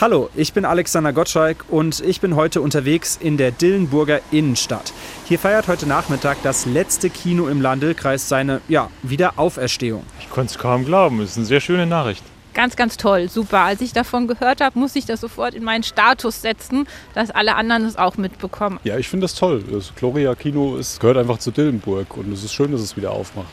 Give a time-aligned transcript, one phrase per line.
[0.00, 4.92] Hallo, ich bin Alexander Gottschalk und ich bin heute unterwegs in der Dillenburger Innenstadt.
[5.26, 10.02] Hier feiert heute Nachmittag das letzte Kino im Lahn-Dill-Kreis seine ja, Wiederauferstehung.
[10.18, 12.24] Ich konnte es kaum glauben, es ist eine sehr schöne Nachricht.
[12.54, 13.60] Ganz, ganz toll, super.
[13.60, 17.54] Als ich davon gehört habe, muss ich das sofort in meinen Status setzen, dass alle
[17.54, 18.80] anderen es auch mitbekommen.
[18.82, 19.62] Ja, ich finde das toll.
[19.70, 23.12] Das Gloria Kino ist, gehört einfach zu Dillenburg und es ist schön, dass es wieder
[23.12, 23.46] aufmacht.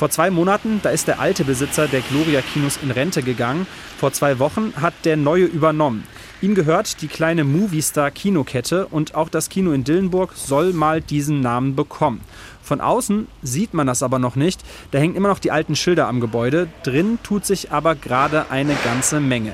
[0.00, 3.66] Vor zwei Monaten, da ist der alte Besitzer der Gloria Kinos in Rente gegangen.
[3.98, 6.04] Vor zwei Wochen hat der neue übernommen.
[6.42, 11.42] Ihm gehört die kleine Movistar Kinokette und auch das Kino in Dillenburg soll mal diesen
[11.42, 12.22] Namen bekommen.
[12.62, 14.62] Von außen sieht man das aber noch nicht.
[14.90, 16.68] Da hängen immer noch die alten Schilder am Gebäude.
[16.82, 19.52] Drin tut sich aber gerade eine ganze Menge.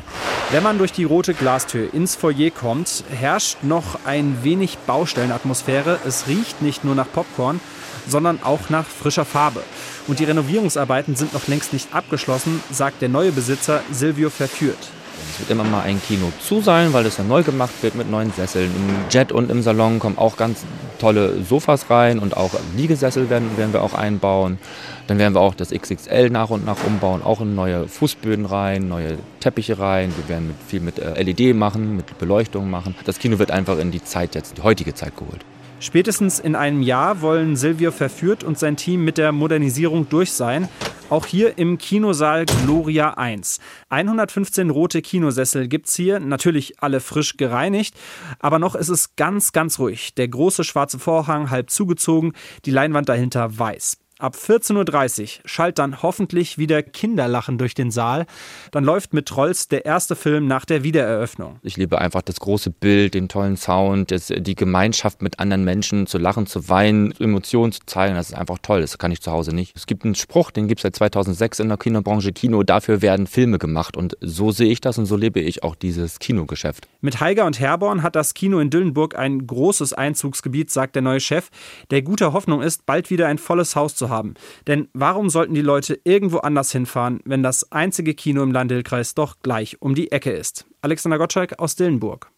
[0.52, 5.98] Wenn man durch die rote Glastür ins Foyer kommt, herrscht noch ein wenig Baustellenatmosphäre.
[6.06, 7.58] Es riecht nicht nur nach Popcorn,
[8.06, 9.64] sondern auch nach frischer Farbe.
[10.06, 14.92] Und die Renovierungsarbeiten sind noch längst nicht abgeschlossen, sagt der neue Besitzer Silvio Verführt.
[15.32, 18.10] Es wird immer mal ein Kino zu sein, weil es ja neu gemacht wird mit
[18.10, 18.70] neuen Sesseln.
[18.74, 20.64] Im Jet und im Salon kommen auch ganz
[20.98, 24.58] tolle Sofas rein und auch Liegesessel werden, werden wir auch einbauen.
[25.06, 28.88] Dann werden wir auch das XXL nach und nach umbauen, auch in neue Fußböden rein,
[28.88, 30.12] neue Teppiche rein.
[30.16, 32.94] Wir werden mit, viel mit äh, LED machen, mit Beleuchtung machen.
[33.04, 35.44] Das Kino wird einfach in die Zeit jetzt, die heutige Zeit geholt.
[35.78, 40.68] Spätestens in einem Jahr wollen Silvio Verführt und sein Team mit der Modernisierung durch sein.
[41.08, 43.60] Auch hier im Kinosaal Gloria 1.
[43.90, 47.94] 115 rote Kinosessel gibt es hier, natürlich alle frisch gereinigt,
[48.40, 50.14] aber noch ist es ganz, ganz ruhig.
[50.14, 52.32] Der große schwarze Vorhang halb zugezogen,
[52.64, 53.98] die Leinwand dahinter weiß.
[54.18, 58.24] Ab 14.30 Uhr schallt dann hoffentlich wieder Kinderlachen durch den Saal.
[58.70, 61.58] Dann läuft mit Trolls der erste Film nach der Wiedereröffnung.
[61.60, 66.06] Ich liebe einfach das große Bild, den tollen Sound, das, die Gemeinschaft mit anderen Menschen,
[66.06, 68.14] zu lachen, zu weinen, Emotionen zu zeigen.
[68.14, 68.80] Das ist einfach toll.
[68.80, 69.76] Das kann ich zu Hause nicht.
[69.76, 72.32] Es gibt einen Spruch, den gibt es seit 2006 in der Kinobranche.
[72.32, 73.98] Kino, dafür werden Filme gemacht.
[73.98, 76.88] Und so sehe ich das und so lebe ich auch dieses Kinogeschäft.
[77.02, 81.20] Mit Heiger und Herborn hat das Kino in Dillenburg ein großes Einzugsgebiet, sagt der neue
[81.20, 81.50] Chef,
[81.90, 84.34] der guter Hoffnung ist, bald wieder ein volles Haus zu haben.
[84.66, 89.36] Denn warum sollten die Leute irgendwo anders hinfahren, wenn das einzige Kino im Landil-Kreis doch
[89.42, 90.66] gleich um die Ecke ist?
[90.80, 92.30] Alexander Gottschalk aus Dillenburg.